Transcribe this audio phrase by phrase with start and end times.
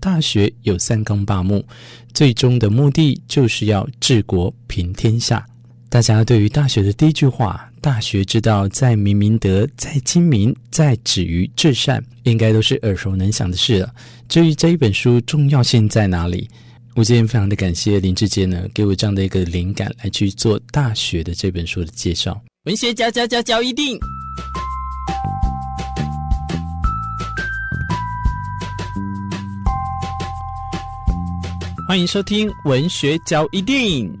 [0.00, 1.64] 大学有三纲八目，
[2.14, 5.46] 最终的目的就是要治国平天下。
[5.88, 13.92] 大家对于大学的第一句话“大学之道，在明明德，在亲民，在止于至善”，应该都是耳熟能详的事了。
[14.28, 16.48] 至于这一本书重要性在哪里？
[16.94, 22.40] 我今天非常的感谢林志坚呢，给我这样的一个灵感来去做《大学》的这本书的介绍。
[22.64, 23.98] 文学家家家教一定，
[31.90, 34.16] 欢迎收听《文学交易电影》。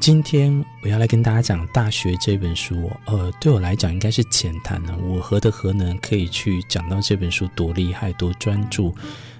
[0.00, 4.96] 今天我要来跟大家讲《大学》这本书，呃，对我来讲应该是浅谈呢。
[5.02, 8.94] 我何德何能可以去讲到这本书多厉害、多专注？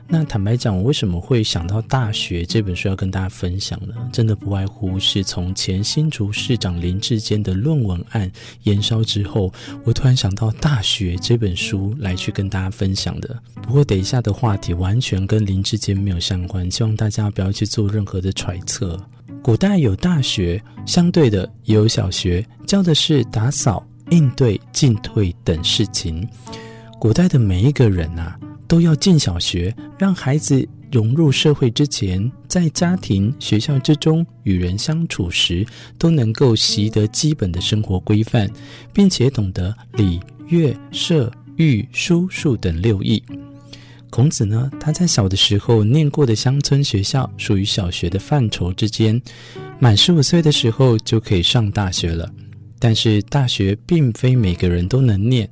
[0.08, 3.94] 那坦白讲，我为什么会想到《大学》这本书要跟大家分享呢？
[4.12, 8.30] 真的不外乎是从前新竹市长林志坚的论文案
[8.64, 9.52] 延烧之后，
[9.84, 13.36] 我突然想到《大学》这本书来去跟大家分享的。
[13.62, 19.00] 不过等一下的话题完全跟林志坚没有相关，希望大家不要去做任何的揣测。
[19.42, 26.28] 古代有大学，相对的也有小学，教的是打扫、应对、进退等事情。
[27.00, 28.38] 古代的每一个人啊，
[28.72, 35.66] 都要进小学，让孩子融入社会之前，在家庭、学校之中与人相处时，
[35.98, 38.50] 都能够习得基本的生活规范，
[38.90, 43.22] 并且懂得礼、乐、射、御、书、数等六艺。
[44.08, 49.20] 孔子呢，他在小的时候念过的乡村学校属于小学的范畴之间，
[49.78, 52.26] 满十五岁的时候就可以上大学了。
[52.84, 55.48] 但是大学并非每个人都能念，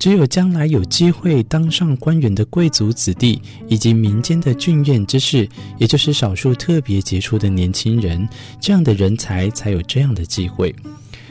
[0.00, 8.28] 只有将来有机会当上官员的贵族子弟以及民间的俊彦之士，也就是少数特别杰出的年轻人，
[8.60, 10.74] 这样的人才才有这样的机会。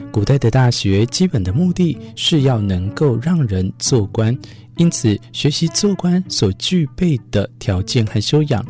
[0.09, 4.37] 古代的大学基本的目的是要能够让人做官。
[4.77, 8.65] 因此，学习做官所具备的条件和修养，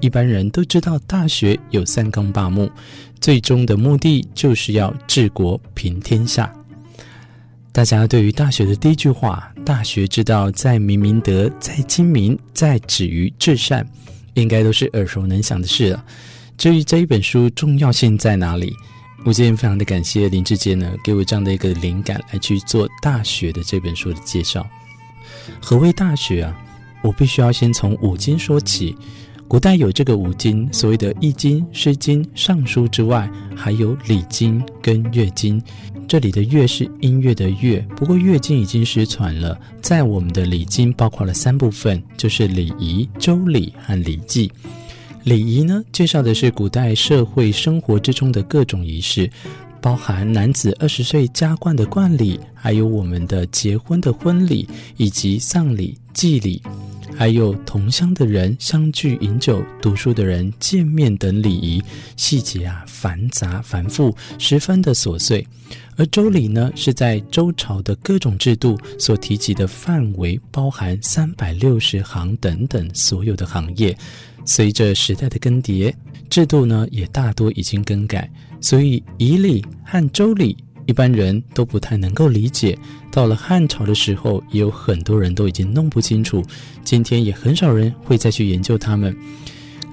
[0.00, 0.96] 一般人都知道。
[1.00, 2.70] 大学有三纲八目，
[3.20, 6.52] 最终的目的就是要治国平天下。
[7.72, 13.86] 大家对于大学的第一句话“大学之道，在明明德，在亲民，在止于至善”，
[14.34, 16.04] 应该都是耳熟能详的事了。
[16.58, 18.74] 至于这一本书重要性在哪里？
[19.24, 24.66] 我今天非常的感谢林志杰呢，给我这样的一个灵感来去做《大学》的这本书的介绍。
[25.60, 26.58] 何谓大学啊？
[27.02, 28.96] 我必须要先从五经说起。
[29.50, 35.60] 古代有这个五经，所谓的《易经》《诗经》《尚书》之外，还有《礼经》跟《乐经》。
[36.06, 39.60] 这里的“乐”是音乐的“乐”，不过《乐经》已经失传了。
[39.82, 44.52] 在我们的《礼经》包括了三部分，就是礼仪、周礼和礼记。
[45.24, 49.28] 礼仪呢，介绍的是古代社会生活之中的各种仪式。
[49.80, 56.62] 包含男子二十岁加冠的冠礼，还有我们的结婚的婚礼，以及丧礼、祭礼，
[57.16, 61.82] 还有同乡的人相聚饮酒、读书的人见面等礼仪
[62.16, 65.46] 细节啊，繁杂繁复，十分的琐碎。
[65.96, 73.96] 而周礼呢，是在周朝的各种制度所提及的范围，包含三百六十行等等所有的行业。
[74.46, 75.92] 随着时代的更迭，
[76.30, 78.30] 制度呢也大多已经更改。
[78.62, 80.56] 所以，仪礼和周礼
[80.90, 82.76] 一般人都不太能够理解。
[83.12, 86.42] 到了汉朝的时候，也有很多人都已经弄不清楚。
[86.82, 89.14] 今天也很少人会再去研究他们。《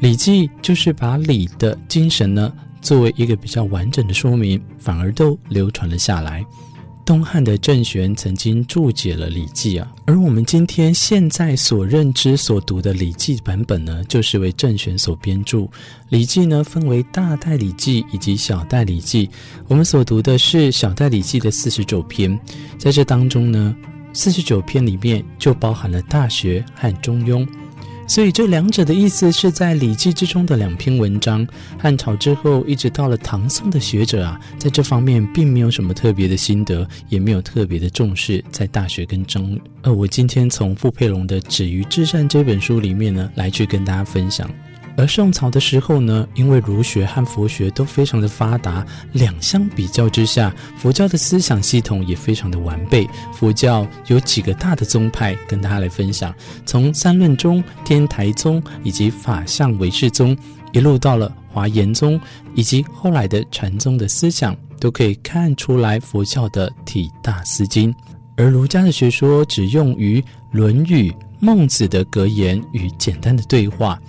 [0.01, 6.43] 礼记》就是把礼的精神呢，作为一个比较完整的说明，反而都流传了下来。
[7.07, 15.59] 东汉的郑玄曾经注解了《礼记》啊，而我们今天现在所认知、所读的《礼记》版本呢，就是为郑玄所编著。
[16.09, 19.29] 《礼记》呢，分为大代礼记以及小代礼记。
[19.69, 22.37] 我们所读的是小代礼记的四十九篇，
[22.77, 23.73] 在这当中呢，
[24.11, 27.45] 四十九篇里面就包含了《大学》和《中庸》。
[28.07, 31.45] 所以这两者的意思是在《礼记》之中的两篇文章。
[31.77, 39.55] 汉朝之后，一直到了唐宋的学者啊，在这方面并没有什么特别的心得，也没有特别的重视在《大学》跟《中》。
[39.81, 44.49] 呃，我今天从傅佩龙的《止于至善》这本书里面呢，来去跟大家分享。
[44.97, 48.83] 而宋朝的时候呢，因为儒学和佛学都非常的发达，
[49.13, 53.07] 两相比较之下，佛教的思想系统也非常的完备。
[53.31, 56.33] 佛教有几个大的宗派，跟大家来分享，
[56.65, 60.35] 从三论宗、天台宗以及法相唯识宗，
[60.71, 62.19] 一路到了华严宗
[62.55, 67.93] 以及后来的禅宗的思想，都可以看出来佛教的体大思精。
[68.35, 70.19] 而儒家的学说只用于
[70.51, 73.99] 《论语》、孟子的格言与简单的对话。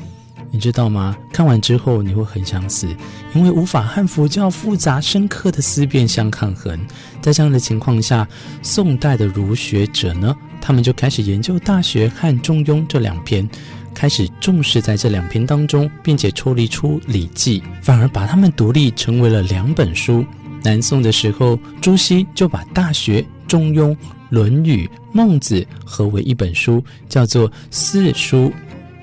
[0.50, 1.16] 你知道吗？
[1.32, 2.88] 看完之后你会很想死，
[3.34, 6.78] 因为无法和佛教复杂深刻的思辨相抗衡。
[7.20, 8.26] 在这样的情况下，
[8.62, 13.48] 宋代的儒学者呢，他们就开始研究《大学》和《中庸》这两篇，
[13.94, 20.24] 开始重视在这两篇当中，并且抽离出《礼记》，反而把它们独立成为了两本书。
[20.64, 23.90] 南宋的时候，朱熹就把《大学》《中庸》
[24.30, 28.46] 《论语》《孟子》合为一本书，叫做《四书》。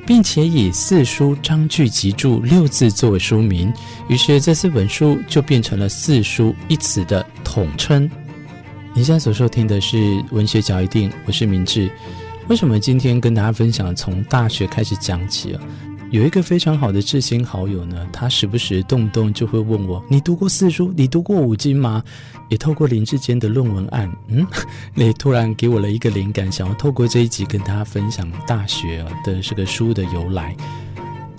[0.05, 3.73] 并且以“四书章句集注”六字作为书名，
[4.07, 8.09] 于是这四本书就变成了“四书”一词的统称。
[8.93, 11.89] 您现在所收听的是文学角一定，我是明智。
[12.47, 15.61] 为什么今天跟大家分享从大学开始讲起啊？
[16.11, 20.93] 有一个非常好的知心好友呢，他时不时动不动就会问我：“你读过四书？
[20.95, 22.01] 你读过五经吗？”
[22.47, 24.45] 也透过林志坚的论文案，嗯，
[24.93, 30.55] 你突然给我了一个灵感，想要透过这一集跟大家分享《大学》的这个书的由来。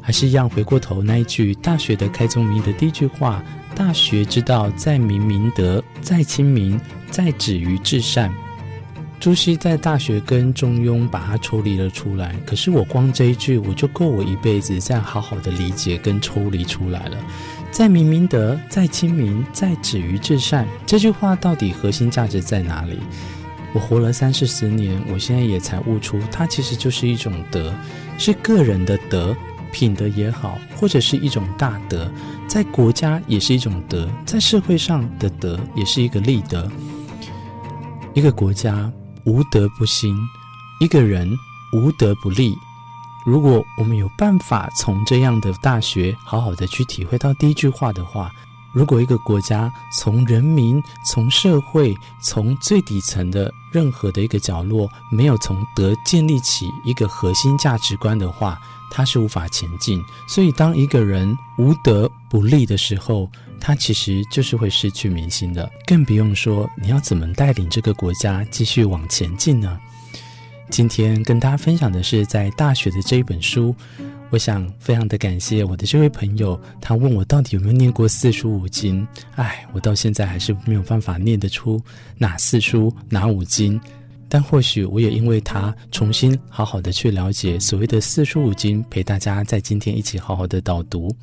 [0.03, 3.43] 还是一样，回过头那一句《大学》的开宗明义的第一句话
[3.75, 6.79] ：“大学之道，在明明德，在亲民，
[7.11, 8.33] 在止于至善。”
[9.19, 17.17] 朱熹在《大学》跟《中庸》把它抽离了出来，可是我光这一句，我就够我一辈子这样好好的理解跟抽离出来了。
[17.73, 22.99] 在明明德，在亲民，在止于至善，这句话到底核心价值在哪里？
[23.73, 27.75] 我活了三四十年，我现在也才悟出，它其实就是一种德，
[28.19, 29.37] 是个人的德，
[29.73, 32.09] 品德也好，或者是一种大德，
[32.47, 36.71] 在国家也是一种德，在社会上的德也是一个立德。
[38.15, 38.93] 一个国家。
[39.27, 40.17] 无德不兴，
[40.79, 41.37] 一个人
[41.73, 42.57] 无德不立。
[43.25, 48.31] 如果我们有办法从这样的大学好好的去体会到第一句话的话，
[48.73, 51.93] 如果一个国家从人民、从社会、
[52.23, 58.57] 从最底层的任何的一个角落，没有从德建立起一个核心价值观的话，
[58.93, 60.01] 它是无法前进。
[60.29, 63.29] 所以，当一个人无德不立的时候，
[63.61, 69.79] 他其实就是会失去民心的，更不用说你要怎么带领这个国家继续往前进呢？
[70.69, 73.73] 今天跟大家分享的是在大学的这一本书，
[74.31, 79.07] 我想非常的感谢我的这位朋友，他问我到底有没有念过四书五经，
[79.37, 81.81] 哎，我到现在还是没有办法念得出
[82.19, 83.81] 哪四书哪五经，
[84.29, 91.15] 但或许我也因为他重新好好的去了解所谓的四书五经，陪大家在今天一起好好的导读。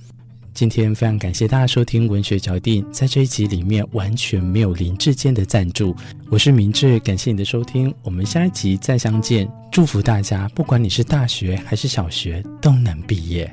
[0.53, 5.95] 今天非常感谢大家收听文学脚定，在这一集里面完全没有林志坚的赞助，
[6.29, 13.51] 我是明志，感谢你的收听，我们下一集再相见，祝福大家，不管你是大学还是小学，都能毕业。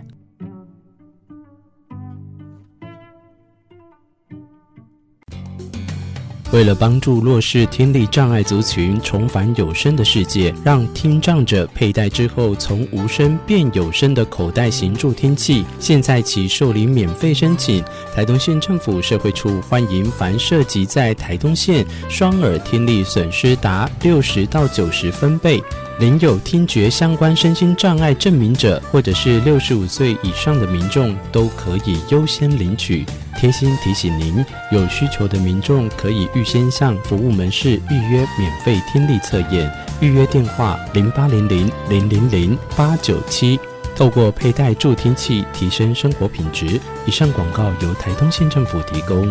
[6.52, 17.85] 为了帮助弱势听力障碍族群重返有声的世界，让听障者佩戴之后从无声变有声的口袋型助听器，现在起受理免费申请。
[18.14, 25.62] 台东县政府社会处欢迎凡涉及在台东县双耳听力损失达六十到九十分贝，
[26.00, 33.05] 领有听觉相关身心障碍证明者，或者是六十五岁以上的民众，都可以优先领取。
[33.38, 34.43] 贴心提醒您，
[34.73, 39.70] 有需求的民众可以预先向服务门市预约免费听力测验，
[40.00, 43.61] 预约电话零八零零零零零八九七。
[43.94, 46.81] 透过佩戴助听器提升生活品质。
[47.05, 49.31] 以上广告由台东县政府提供。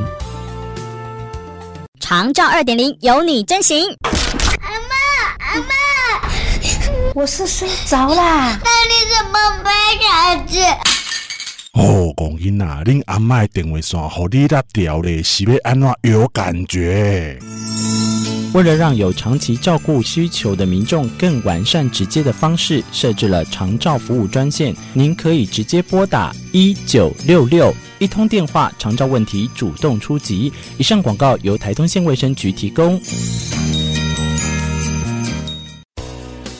[2.00, 3.84] 长照二点零，有你真行。
[7.20, 8.58] 我是睡着啦。
[8.64, 10.58] 那你怎么背着子？
[11.74, 17.38] 哦，公英呐，恁阿妈的电话线，互你那调咧，是要安怎有感觉？
[18.54, 30.54] 为了让有长期照顾需求的民众更完善直接的方式，设置了长照服务专线，您可以直接拨打一九六六，一通电话，长照问题主动出击。
[30.78, 32.98] 以上广告由台东县卫生局提供。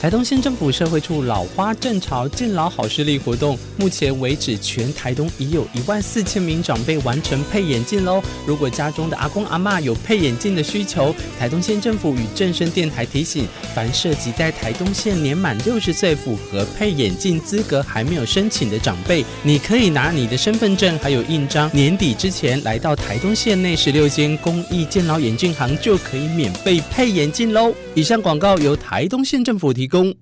[0.00, 8.22] 台东县政府社会处老花正潮敬老好视力活动，目前为止，全台东已有一万四千名长辈完成配眼镜喽。
[8.46, 27.70] 如果家中的阿公阿嬷有配眼镜的需求，台东县政府与正声电台提醒，凡涉及在台东县年满六十岁符合配眼镜资格还没有申请的长辈，你可以拿你的身份证还有印章，年底之前来到台东县内十六间公益健老眼镜行，就可以免费配眼镜喽。
[27.94, 30.00] 以上广告由台东县政府提供。
[30.02, 30.14] 公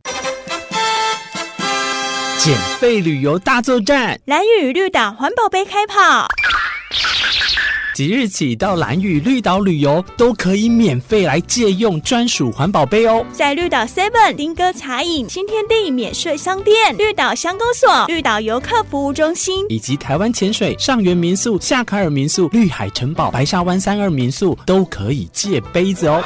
[2.39, 6.27] 减费旅游大作战，蓝屿绿岛环保杯开跑。
[7.95, 13.27] 即日起到蓝屿绿岛旅游，都可以免费来借用专属环保杯哦。
[13.33, 26.23] 在绿岛 Seven、丁哥茶饮、新天地免税商店、绿岛乡公所、绿岛游客服务中心，以及台湾潜水、上元民宿、夏卡尔民宿、绿海城堡、白沙湾三二民宿，都可以借杯子哦。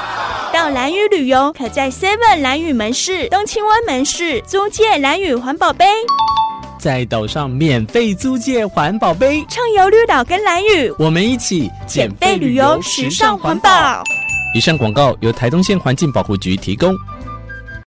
[0.73, 5.85] 到兰屿旅游，可在 Seven 蓝屿门市、东清湾门市租借蓝屿环保杯。
[6.79, 14.03] 在岛上免费租借环保杯，畅游绿岛跟蓝屿，我们一起减肥旅游，时尚环保。
[14.55, 16.97] 以上广告由台东县环境保护局提供。